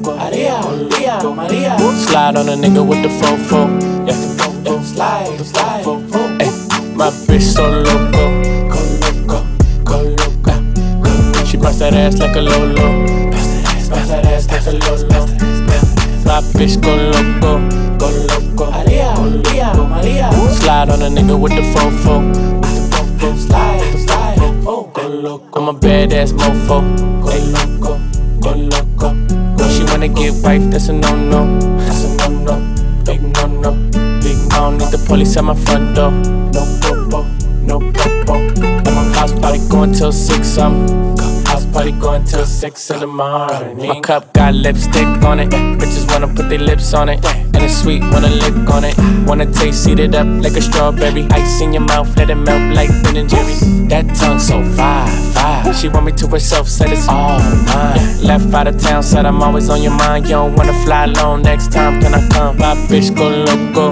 go 0.09 0.15
loco. 0.15 1.33
Maria, 1.35 1.77
Maria. 1.77 1.77
Slide 2.07 2.37
on 2.37 2.49
a 2.49 2.53
nigga 2.53 2.85
with 2.87 3.01
the 3.01 3.09
fofo. 3.09 3.67
Yeah, 4.07 4.15
yeah. 4.65 4.81
slide, 4.81 5.39
slide. 5.45 5.85
Ay, 6.41 6.49
my 6.95 7.09
bitch 7.27 7.41
so 7.41 7.67
loco, 7.69 8.23
go 8.69 8.79
loco, 9.01 9.45
go 9.83 9.97
loco. 10.01 11.45
She 11.45 11.57
bust 11.57 11.79
that 11.79 11.93
ass 11.93 12.17
like 12.17 12.35
a 12.35 12.41
lolo. 12.41 13.31
Bust 13.31 13.49
that 13.49 13.65
ass 13.67 13.89
bust 13.89 14.09
that 14.09 14.25
ass 14.25 14.47
like 14.51 14.67
a 14.67 14.71
lolo. 14.71 15.25
My 16.25 16.41
bitch 16.53 16.81
go 16.81 16.95
loco, 16.95 17.59
go 17.97 18.07
loco. 18.29 18.71
Maria, 18.71 19.13
Maria, 19.17 19.71
go 19.75 19.85
Maria. 19.87 20.31
Slide 20.51 20.89
on 20.89 21.01
a 21.01 21.09
nigga 21.09 21.39
with 21.39 21.53
the 21.55 21.61
fofo. 21.73 22.33
Slide, 23.37 23.99
slide. 23.99 24.37
Oh, 24.65 24.89
go 24.93 25.07
loco. 25.07 25.59
I'm 25.59 25.75
a 25.75 25.79
badass 25.79 26.33
mofo. 26.33 26.81
Go 27.21 27.31
loco, 27.53 27.99
go 28.39 28.51
loco. 28.51 29.38
Wanna 29.89 30.07
get 30.07 30.33
wife, 30.43 30.63
that's 30.71 30.87
a 30.89 30.93
no 30.93 31.15
no. 31.15 31.59
That's 31.79 32.03
a 32.03 32.17
no 32.17 32.27
no. 32.45 33.03
Big 33.05 33.21
no 33.21 33.47
no. 33.47 33.71
Big 34.21 34.37
don't 34.49 34.77
need 34.77 34.91
the 34.91 35.03
police 35.07 35.37
at 35.37 35.43
my 35.43 35.55
front 35.55 35.95
door. 35.95 36.11
No 36.53 36.63
popo, 36.81 37.23
no 37.65 37.79
popo. 37.91 38.35
And 38.61 38.83
my 38.83 39.03
house 39.17 39.33
party 39.39 39.59
going 39.69 39.93
till 39.93 40.11
six. 40.11 40.57
I'm 40.57 40.85
party 41.79 41.91
going 41.93 42.23
till 42.25 42.45
six 42.45 42.89
in 42.91 42.99
the 42.99 43.07
morning. 43.07 43.87
My 43.87 44.01
cup 44.01 44.33
got 44.33 44.53
lipstick 44.53 45.07
on 45.23 45.39
it. 45.39 45.49
Bitches 45.79 46.05
wanna 46.11 46.27
put 46.27 46.49
their 46.49 46.59
lips 46.59 46.93
on 46.93 47.07
it. 47.07 47.23
And 47.25 47.63
it's 47.63 47.81
sweet, 47.81 48.01
wanna 48.11 48.27
lick 48.43 48.69
on 48.69 48.83
it. 48.83 48.95
Wanna 49.25 49.45
taste, 49.45 49.87
it 49.87 50.13
up 50.13 50.27
like 50.43 50.57
a 50.57 50.61
strawberry. 50.61 51.23
Ice 51.31 51.61
in 51.61 51.71
your 51.71 51.83
mouth, 51.83 52.09
let 52.17 52.29
it 52.29 52.35
melt 52.35 52.75
like 52.75 52.89
Ben 53.03 53.15
and 53.15 53.29
Jerry's. 53.29 53.61
That 53.87 54.05
tongue 54.15 54.39
so 54.39 54.61
fire, 54.75 55.07
fire. 55.33 55.73
She 55.73 55.87
want 55.87 56.05
me 56.07 56.11
to 56.13 56.27
herself, 56.27 56.67
said 56.67 56.91
it's 56.91 57.07
all 57.07 57.39
mine. 57.71 58.23
Left 58.23 58.53
out 58.53 58.67
of 58.67 58.77
town, 58.77 59.01
said 59.01 59.25
I'm 59.25 59.41
always 59.41 59.69
on 59.69 59.81
your 59.81 59.95
mind. 60.03 60.25
You 60.25 60.31
don't 60.31 60.55
wanna 60.55 60.73
fly 60.83 61.05
alone 61.05 61.43
next 61.43 61.71
time, 61.71 62.01
can 62.01 62.13
I 62.13 62.27
come? 62.27 62.57
My 62.57 62.75
bitch 62.89 63.15
go 63.15 63.29
loco. 63.47 63.85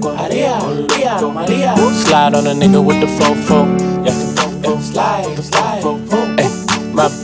Go. 0.00 0.14
Maria, 0.16 0.58
Maria. 1.38 1.76
Slide 2.04 2.34
on 2.34 2.46
a 2.46 2.54
nigga 2.62 2.84
with 2.84 2.98
the 3.00 3.06
fofo. 3.06 3.58
Yeah. 4.04 4.80
slide, 4.80 5.38
slide. 5.38 5.99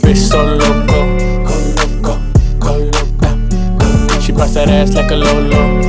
Ay, 0.07 0.13
my 0.13 0.13
bitch 0.13 0.29
so 0.29 0.41
loco. 0.41 0.99
Go 1.43 1.55
loco, 1.75 2.13
go 2.59 2.77
loco. 2.77 4.19
She 4.21 4.31
bust 4.31 4.53
that 4.53 4.69
ass 4.69 4.95
like 4.95 5.11
a 5.11 5.15
lolo. 5.15 5.81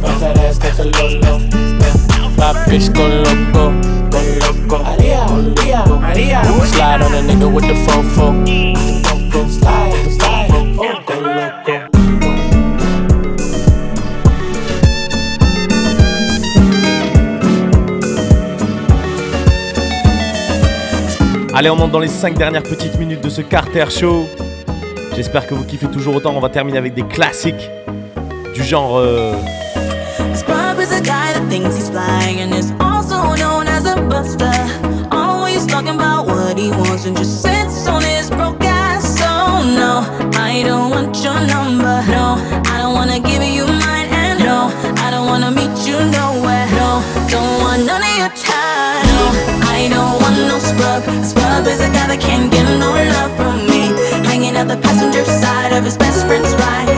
Bust 0.00 0.20
that 0.20 0.38
ass 0.38 0.58
like 0.60 0.78
a 0.78 0.84
lolo. 0.84 1.38
My 2.38 2.54
bitch 2.64 2.88
go 2.94 3.06
loco, 3.06 3.70
go 4.08 4.20
loco. 4.40 4.82
Maria, 4.82 5.26
Maria, 5.28 5.84
Maria. 5.86 6.42
Slide 6.66 7.02
on 7.02 7.12
a 7.12 7.20
nigga 7.20 7.52
with 7.52 7.64
the 7.64 7.74
fofo. 7.84 8.93
Allez, 21.54 21.70
on 21.70 21.76
monte 21.76 21.92
dans 21.92 22.00
les 22.00 22.08
5 22.08 22.36
dernières 22.36 22.62
petites 22.64 22.98
minutes 22.98 23.20
de 23.22 23.28
ce 23.28 23.40
Carter 23.40 23.84
Show. 23.88 24.26
J'espère 25.14 25.46
que 25.46 25.54
vous 25.54 25.64
kiffez 25.64 25.86
toujours 25.86 26.16
autant. 26.16 26.32
On 26.36 26.40
va 26.40 26.48
terminer 26.48 26.78
avec 26.78 26.94
des 26.94 27.04
classiques 27.04 27.70
du 28.54 28.64
genre. 28.64 28.96
euh, 28.98 29.34
Scrub 30.34 30.80
is 30.80 30.92
a 30.92 31.00
guy 31.00 31.32
that 31.32 31.48
thinks 31.48 31.76
he's 31.76 31.88
flying 31.90 32.40
and 32.40 32.52
is 32.52 32.72
also 32.80 33.36
known 33.36 33.68
as 33.68 33.86
a 33.86 34.00
buster. 34.02 34.50
Always 35.12 35.64
talking 35.66 35.94
about 35.94 36.26
what 36.26 36.58
he 36.58 36.70
wants 36.70 37.06
and 37.06 37.16
just 37.16 37.42
sits 37.42 37.86
on 37.86 38.02
his 38.02 38.30
broke 38.30 38.64
ass. 38.64 39.16
So 39.16 39.62
no, 39.62 40.02
I 40.36 40.64
don't 40.64 40.90
want 40.90 41.22
your 41.22 41.38
number. 41.46 42.02
No, 42.10 42.36
I 42.66 42.78
don't 42.82 42.94
wanna 42.94 43.20
give 43.20 43.44
you 43.44 43.64
mine. 43.66 44.08
And 44.10 44.40
no, 44.40 44.72
I 45.04 45.10
don't 45.12 45.26
wanna 45.26 45.52
meet 45.52 45.86
you 45.86 45.98
nowhere. 46.10 46.66
No, 46.74 47.00
don't 47.30 47.60
want 47.60 47.86
none 47.86 48.02
of 48.02 48.18
your 48.18 48.30
time. 48.34 49.03
No, 49.88 50.00
I 50.00 50.08
don't 50.08 50.22
want 50.22 50.36
no 50.48 50.58
scrub. 50.58 51.02
A 51.04 51.24
Scrub 51.24 51.66
is 51.66 51.80
a 51.80 51.90
guy 51.92 52.06
that 52.08 52.20
can't 52.20 52.50
get 52.50 52.64
no 52.80 52.88
love 52.88 53.36
from 53.36 53.66
me. 53.68 53.92
Hanging 54.24 54.56
out 54.56 54.68
the 54.68 54.78
passenger 54.80 55.24
side 55.26 55.72
of 55.76 55.84
his 55.84 55.98
best 55.98 56.26
friend's 56.26 56.52
ride, 56.56 56.88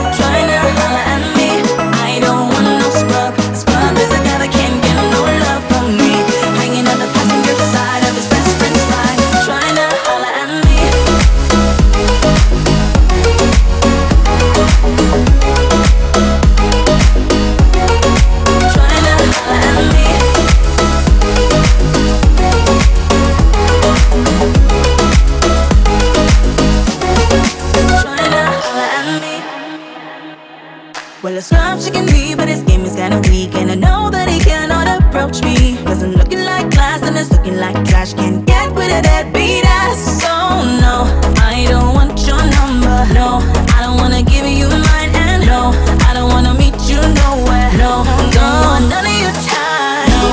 be, 32.17 32.35
but 32.35 32.47
his 32.47 32.61
game 32.69 32.83
is 32.89 32.95
kinda 32.95 33.19
weak. 33.29 33.53
And 33.59 33.69
I 33.75 33.77
know 33.85 34.09
that 34.15 34.27
he 34.33 34.39
cannot 34.49 34.87
approach 34.97 35.37
me. 35.47 35.57
Cause 35.87 35.99
I'm 36.05 36.13
looking 36.19 36.43
like 36.51 36.65
glass 36.75 37.01
and 37.07 37.15
it's 37.21 37.31
looking 37.35 37.57
like 37.65 37.77
trash. 37.89 38.11
Can't 38.19 38.39
get 38.51 38.67
with 38.77 38.91
a 38.99 39.01
deadbeat 39.09 39.65
ass. 39.79 39.97
So, 40.21 40.33
no, 40.85 40.95
I 41.53 41.55
don't 41.71 41.91
want 41.97 42.13
your 42.29 42.43
number. 42.57 42.97
No, 43.19 43.27
I 43.75 43.79
don't 43.85 43.97
wanna 44.01 44.23
give 44.33 44.45
you 44.59 44.67
mine. 44.89 45.11
And 45.25 45.45
no, 45.53 45.61
I 46.07 46.11
don't 46.17 46.31
wanna 46.35 46.53
meet 46.61 46.77
you 46.91 47.01
nowhere. 47.23 47.71
No, 47.83 47.91
don't 48.37 48.59
want 48.67 48.85
none 48.93 49.07
of 49.11 49.17
your 49.25 49.35
time. 49.55 50.09
No, 50.15 50.25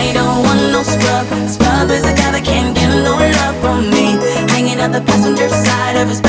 I 0.00 0.04
don't 0.18 0.38
want 0.46 0.62
no 0.74 0.80
scrub. 0.92 1.26
Scrub 1.54 1.88
is 1.96 2.04
a 2.12 2.14
guy 2.20 2.30
that 2.34 2.44
can't 2.50 2.72
get 2.78 2.90
no 3.08 3.14
love 3.38 3.56
from 3.62 3.78
me. 3.94 4.06
Hanging 4.52 4.78
out 4.82 4.92
the 4.98 5.02
passenger 5.10 5.48
side 5.66 5.96
of 6.02 6.06
his 6.12 6.20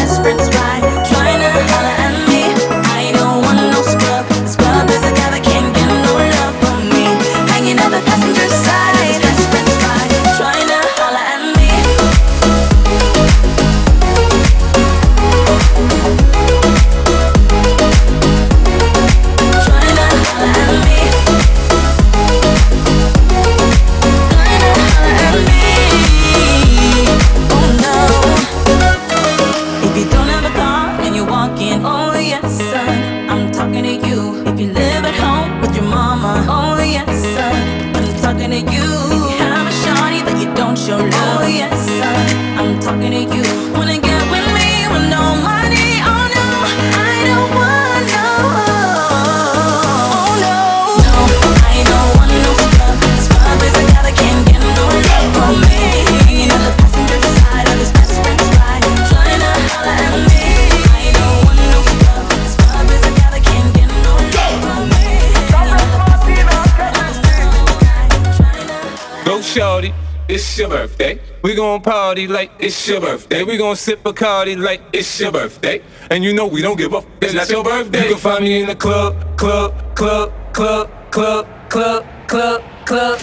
gon' 71.70 71.82
party 71.82 72.28
like 72.28 72.52
it's 72.60 72.88
your 72.88 73.00
birthday. 73.00 73.44
We 73.44 73.58
gon' 73.58 73.76
sip 73.76 74.02
Bacardi 74.02 74.58
like 74.58 74.82
it's 74.92 75.20
your 75.20 75.32
birthday. 75.32 75.82
And 76.10 76.24
you 76.24 76.34
know 76.34 76.48
we 76.48 76.62
don't 76.62 76.78
give 76.78 76.94
up. 76.96 77.06
It's 77.22 77.34
not 77.34 77.50
your 77.50 77.64
birthday. 77.64 78.04
You 78.06 78.10
can 78.14 78.18
find 78.18 78.44
me 78.44 78.62
in 78.62 78.68
the 78.68 78.76
club, 78.76 79.14
club, 79.38 79.72
club, 79.96 80.32
club, 80.52 80.90
club, 81.12 81.46
club, 81.70 82.06
club, 82.28 82.64
club. 82.86 83.20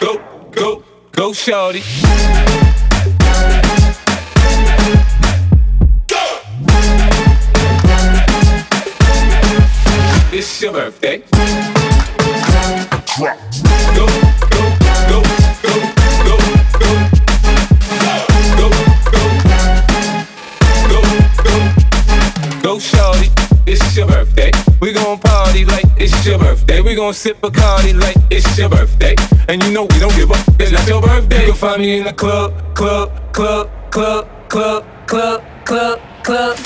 Go, 0.00 0.12
go, 0.50 0.84
go, 1.12 1.32
shorty. 1.34 1.82
Gon' 27.00 27.14
sip 27.14 27.40
Bacardi 27.40 27.98
like 27.98 28.14
it's 28.30 28.58
your 28.58 28.68
birthday. 28.68 29.14
And 29.48 29.62
you 29.64 29.72
know 29.72 29.84
we 29.84 29.98
don't 29.98 30.14
give 30.14 30.30
up. 30.30 30.36
It's 30.58 30.70
not 30.70 30.86
your 30.86 31.00
birthday. 31.00 31.46
You 31.46 31.52
can 31.52 31.54
find 31.54 31.80
me 31.80 31.96
in 31.96 32.04
the 32.04 32.12
club, 32.12 32.52
club, 32.74 33.32
club, 33.32 33.70
club, 33.90 34.28
club, 34.50 34.84
club, 35.06 35.42
club, 35.64 35.98
club. 36.22 36.58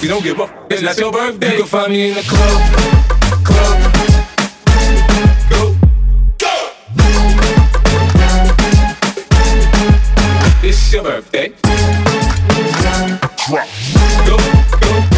You 0.00 0.08
don't 0.08 0.24
give 0.24 0.40
up. 0.40 0.72
It's 0.72 0.80
not 0.80 0.96
your 0.96 1.12
birthday. 1.12 1.50
You 1.52 1.58
can 1.58 1.66
find 1.66 1.92
me 1.92 2.08
in 2.08 2.14
the 2.14 2.22
club, 2.22 2.62
club. 3.44 3.92
Go, 5.50 5.76
Go. 6.38 6.70
It's 10.66 10.90
your 10.90 11.02
birthday. 11.02 11.52
Drop. 13.46 13.68
Go, 14.26 14.38
go, 14.80 15.13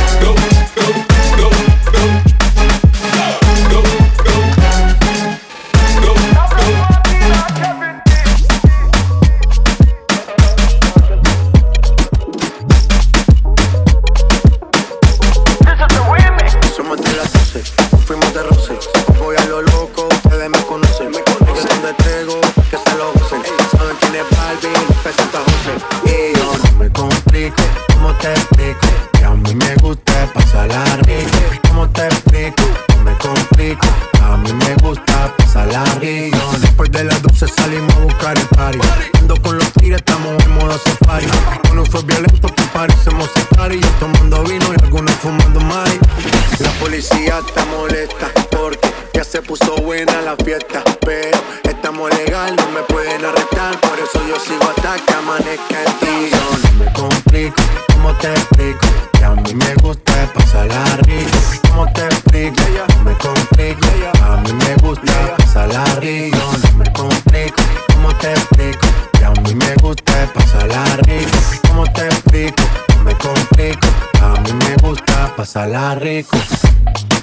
pasarla 65.77 66.01
rico. 66.01 66.39
No 66.72 66.79
me 66.79 66.93
complico, 66.93 67.62
¿cómo 67.93 68.14
te 68.16 68.33
explico? 68.33 68.87
Que 69.12 69.24
a 69.24 69.31
mí 69.31 69.55
me 69.55 69.74
gusta 69.77 70.33
pasarla 70.33 70.85
rico. 71.03 71.39
¿Cómo 71.68 71.85
te 71.93 72.07
explico? 72.07 72.62
No 72.97 73.05
me 73.05 73.14
complico, 73.16 73.89
a 74.22 74.41
mí 74.41 74.53
me 74.53 74.77
gusta 74.77 75.33
pasarla 75.37 75.95
rico. 75.97 76.37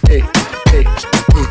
Mm, 0.04 0.14
mm. 0.14 1.44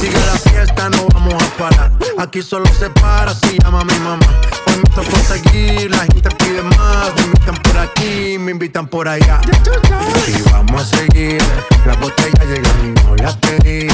Sigue 0.00 0.20
la 0.20 0.38
fiesta, 0.38 0.88
no 0.90 1.08
vamos 1.12 1.34
a 1.34 1.58
parar. 1.58 1.92
Aquí 2.18 2.42
solo 2.42 2.66
se 2.78 2.88
para 2.90 3.34
si 3.34 3.58
llama 3.58 3.84
mi 3.84 3.98
mamá. 3.98 4.26
Hoy 4.66 4.76
me 4.76 4.90
tocó 4.94 5.16
seguir, 5.26 5.90
la 5.90 5.98
gente 5.98 6.28
pide 6.38 6.62
más. 6.62 7.14
Me 7.16 7.22
invitan 7.22 7.56
por 7.56 7.78
aquí, 7.78 8.27
me 8.48 8.52
invitan 8.52 8.88
por 8.88 9.06
allá. 9.06 9.40
Y 10.26 10.50
vamos 10.50 10.80
a 10.80 10.96
seguir. 10.96 11.36
Las 11.84 12.00
botellas 12.00 12.46
llegan 12.46 12.96
y 12.96 13.04
no 13.04 13.14
las 13.16 13.36
pedí. 13.36 13.88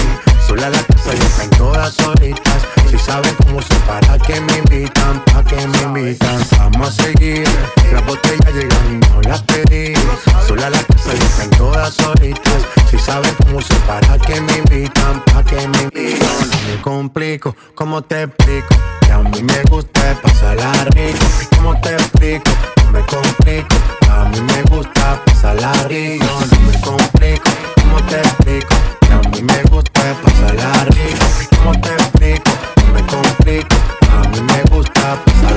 Sola 0.47 0.71
la 0.71 0.79
casa 0.79 1.13
y 1.13 1.19
están 1.19 1.51
todas 1.59 1.93
solitas. 1.93 2.63
Si 2.89 2.97
saben 2.97 3.35
cómo 3.43 3.61
se 3.61 3.75
para 3.85 4.17
que 4.19 4.41
me 4.43 4.59
invitan, 4.59 5.25
pa' 5.25 5.43
que 5.43 5.57
me 5.57 5.83
invitan. 5.83 6.41
Vamos 6.57 6.89
a 6.89 7.03
seguir. 7.03 7.43
Las 7.93 8.07
botellas 8.07 8.55
llegan 8.55 8.95
y 8.95 8.99
no 9.09 9.23
las 9.23 9.43
pedí. 9.43 9.93
Sola 10.47 10.71
la 10.71 10.79
casa 10.85 11.15
y 11.21 11.25
están 11.25 11.51
todas 11.51 11.93
solitas. 11.93 12.84
Si 12.95 13.01
saben 13.01 13.35
cómo 13.43 13.61
se 13.61 13.75
para 13.89 14.17
que 14.21 14.41
me 14.41 14.59
invitan, 14.59 15.21
pa' 15.25 15.43
que 15.43 15.57
me 15.67 15.83
invitan. 15.83 16.29
No 16.49 16.77
me 16.77 16.81
complico, 16.81 17.57
¿cómo 17.75 18.03
te 18.03 18.23
explico? 18.23 18.69
Que 19.01 19.11
a 19.11 19.19
mí 19.19 19.43
me 19.43 19.63
gusta 19.69 20.17
pasarla 20.23 20.73
rico. 20.95 21.27
¿Cómo 21.57 21.81
te 21.81 21.93
explico? 21.93 22.53
No 22.85 22.93
me 22.93 23.01
complico, 23.07 23.75
a 24.09 24.25
mí 24.27 24.41
me 24.43 24.63
gusta 24.71 25.21
pasarla 25.27 25.73
rico. 25.89 26.25
No 26.25 26.71
me 26.71 26.81
complico, 26.83 27.51
¿cómo 27.83 28.01
te 28.03 28.19
explico? 28.21 28.75
Que 29.01 29.13
a 29.13 29.19
mí 29.29 29.43
me 29.43 29.63
gusta 29.65 30.01
pasarla 30.23 30.85
rico. 30.85 31.27
¿Cómo 31.57 31.73
te 31.81 31.89
explico? 31.95 32.51
No 32.87 32.93
me 32.93 33.07
complico, 33.07 33.77
a 34.09 34.29
mí 34.29 34.41
me 34.41 34.63
gusta 34.71 35.19
pasarla 35.25 35.54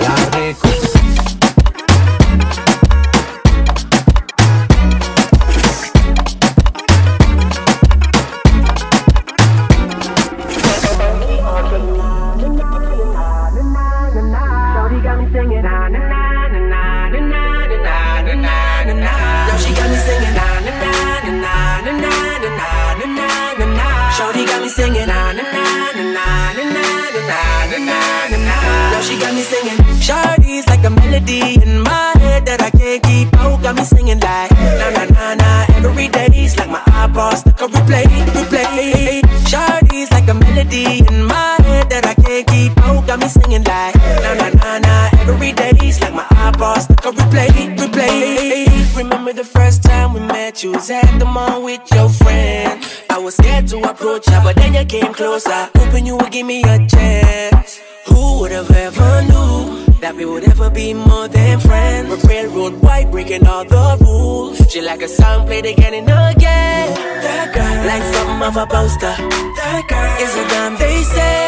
melody 31.17 31.61
in 31.61 31.81
my 31.81 32.13
head 32.19 32.45
that 32.45 32.61
I 32.61 32.69
can't 32.69 33.01
keep 33.03 33.33
out. 33.35 33.61
Got 33.61 33.75
me 33.75 33.83
singing 33.83 34.19
like 34.19 34.51
na 34.51 34.89
na 34.89 35.05
na 35.05 35.35
na. 35.35 35.65
Every 35.77 36.07
day's 36.07 36.57
like 36.57 36.69
my 36.69 36.79
iPod 36.79 37.37
stuck 37.37 37.61
on 37.61 37.71
replay, 37.71 38.05
replay. 38.35 39.21
Shorty's 39.47 40.11
like 40.11 40.27
a 40.27 40.33
melody 40.33 40.99
in 41.09 41.25
my 41.25 41.57
head 41.63 41.89
that 41.89 42.05
I 42.05 42.13
can't 42.13 42.47
keep 42.47 42.77
out. 42.79 43.07
Got 43.07 43.19
me 43.19 43.27
singing 43.27 43.63
like 43.63 43.95
na 43.95 44.33
na 44.35 44.49
na 44.49 44.79
na. 44.79 45.09
Every 45.27 45.53
day's 45.53 45.99
like 46.01 46.13
my 46.13 46.27
iPod 46.47 46.81
stuck 46.81 47.05
on 47.05 47.13
replay, 47.15 47.75
replay. 47.77 48.95
Remember 48.95 49.33
the 49.33 49.43
first 49.43 49.83
time 49.83 50.13
we 50.13 50.19
met? 50.19 50.63
You 50.63 50.73
was 50.73 50.89
at 50.89 51.19
the 51.19 51.25
mall 51.25 51.63
with 51.63 51.81
your 51.93 52.09
friend. 52.09 52.83
I 53.09 53.19
was 53.19 53.35
scared 53.35 53.67
to 53.69 53.77
approach 53.79 54.25
her, 54.29 54.41
but 54.43 54.55
then 54.55 54.73
you 54.73 54.85
came 54.85 55.13
closer, 55.13 55.69
hoping 55.75 56.05
you 56.05 56.17
would 56.17 56.31
give 56.31 56.45
me 56.45 56.61
a 56.63 56.87
chance. 56.87 57.76
Who 58.17 58.39
would 58.39 58.51
have 58.51 58.71
ever 58.71 59.11
knew 59.29 59.85
that 60.01 60.15
we 60.15 60.25
would 60.25 60.43
ever 60.43 60.71
be 60.71 60.91
more 60.91 61.27
than 61.27 61.59
friends? 61.59 62.09
We're 62.09 62.29
railroad 62.29 62.73
white, 62.81 63.11
breaking 63.11 63.45
all 63.45 63.63
the 63.63 63.97
rules. 64.01 64.57
She 64.71 64.81
like 64.81 65.03
a 65.03 65.07
song 65.07 65.45
played 65.45 65.67
again 65.67 65.93
and 65.93 66.09
again. 66.09 66.85
That 67.25 67.53
girl, 67.53 67.77
like 67.91 68.05
something 68.13 68.41
of 68.49 68.55
a 68.57 68.65
poster. 68.75 69.13
That 69.59 69.81
girl 69.91 70.13
is 70.25 70.33
a 70.43 70.45
gun, 70.53 70.71
they 70.81 70.97
say. 71.15 71.43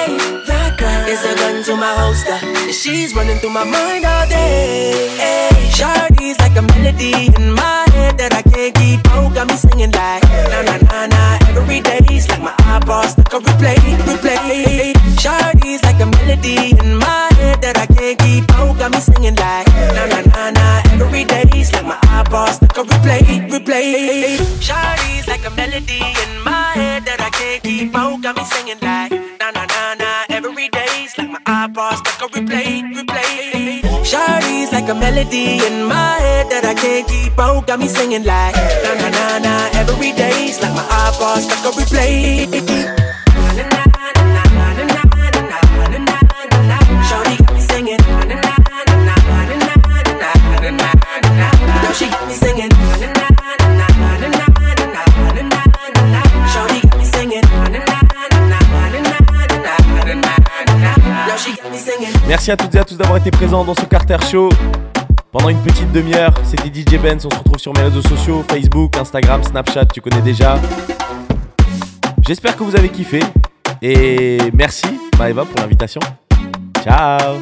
That 0.49 0.58
is 0.81 1.23
a 1.25 1.35
gun 1.35 1.63
to 1.63 1.75
my 1.75 1.93
holster. 1.95 2.37
And 2.41 2.73
she's 2.73 3.13
running 3.13 3.37
through 3.39 3.51
my 3.51 3.63
mind 3.63 4.05
all 4.05 4.27
day. 4.27 5.09
Hey, 5.17 5.49
Shawty's 5.71 6.39
like 6.39 6.55
a 6.57 6.61
melody 6.61 7.27
in 7.35 7.53
my 7.53 7.85
head 7.91 8.17
that 8.17 8.33
I 8.33 8.41
can't 8.41 8.73
keep 8.75 9.05
out. 9.11 9.33
Got 9.33 9.47
me 9.47 9.55
singing 9.55 9.91
like 9.91 10.23
na 10.23 10.61
na 10.63 10.77
na 10.77 11.07
na 11.07 11.39
every 11.55 11.81
day's 11.81 12.29
like 12.29 12.41
my 12.41 12.53
iPod 12.67 13.07
stuck 13.09 13.33
on 13.33 13.41
replay, 13.43 13.75
replay. 14.07 14.93
Shawty's 15.19 15.83
like 15.83 15.99
a 15.99 16.05
melody 16.05 16.71
in 16.79 16.97
my 16.97 17.29
head 17.39 17.61
that 17.61 17.77
I 17.77 17.85
can't 17.85 18.17
keep 18.19 18.49
out. 18.55 18.77
Got 18.77 18.91
me 18.91 18.99
singing 18.99 19.35
like 19.35 19.67
na 19.95 20.05
na 20.07 20.21
na 20.31 20.51
na 20.51 20.81
every 21.01 21.25
day's 21.25 21.71
like 21.73 21.85
my 21.85 21.99
iPod 22.19 22.53
stuck 22.53 22.77
on 22.77 22.85
replay, 22.87 23.21
replay. 23.49 24.37
Shawty's 24.61 25.27
like 25.27 25.45
a 25.45 25.51
melody 25.51 25.99
in 25.99 26.31
my 26.43 26.71
head 26.73 27.05
that 27.05 27.19
I 27.19 27.29
can't 27.31 27.63
keep 27.63 27.95
out. 27.95 28.21
Got 28.21 28.37
me 28.37 28.43
singing 28.45 28.79
like 28.81 29.11
na 29.39 29.51
na 29.51 29.58
like 31.79 32.03
my 32.03 32.11
iPod 32.19 32.31
replay, 32.31 32.83
replay. 32.93 33.81
Shawty's 34.03 34.71
like 34.71 34.89
a 34.89 34.95
melody 34.95 35.63
in 35.65 35.85
my 35.87 36.19
head 36.19 36.49
that 36.51 36.65
I 36.65 36.73
can't 36.73 37.07
keep 37.07 37.39
out. 37.39 37.67
Got 37.67 37.79
me 37.79 37.87
singing 37.87 38.23
like 38.23 38.55
na 38.83 38.91
na 38.99 39.09
na 39.09 39.39
na 39.39 39.53
every 39.79 40.11
day's 40.11 40.61
like 40.61 40.75
my 40.75 40.83
iPod 40.83 41.39
stuck 41.39 41.65
on 41.65 41.73
replay. 41.79 43.18
Merci 62.29 62.51
à 62.51 62.57
toutes 62.57 62.75
et 62.75 62.77
à 62.77 62.85
tous 62.85 62.95
d'avoir 62.95 63.17
été 63.17 63.31
présents 63.31 63.65
dans 63.65 63.73
ce 63.73 63.85
Carter 63.85 64.17
Show. 64.29 64.49
Pendant 65.31 65.49
une 65.49 65.57
petite 65.63 65.91
demi-heure, 65.91 66.31
c'était 66.43 66.67
DJ 66.69 67.01
Benz. 67.01 67.25
On 67.25 67.29
se 67.31 67.35
retrouve 67.35 67.57
sur 67.57 67.73
mes 67.73 67.81
réseaux 67.81 68.03
sociaux 68.03 68.45
Facebook, 68.47 68.95
Instagram, 68.97 69.43
Snapchat, 69.43 69.85
tu 69.87 69.99
connais 69.99 70.21
déjà. 70.21 70.59
J'espère 72.21 72.55
que 72.55 72.63
vous 72.63 72.75
avez 72.75 72.89
kiffé. 72.89 73.21
Et 73.81 74.37
merci, 74.53 74.85
Maeva, 75.17 75.43
pour 75.43 75.59
l'invitation. 75.59 76.01
Ciao 76.83 77.39